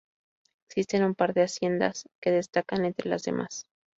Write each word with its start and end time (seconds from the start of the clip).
Existen 0.67 1.03
un 1.03 1.13
par 1.13 1.35
de 1.35 1.43
haciendas 1.43 2.07
que 2.21 2.31
destacan 2.31 2.85
entre 2.85 3.07
las 3.07 3.21
demás. 3.21 3.67